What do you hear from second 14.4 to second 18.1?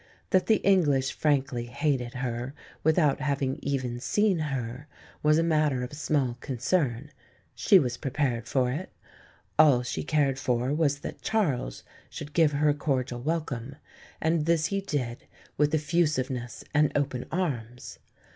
this he did with effusiveness and open arms.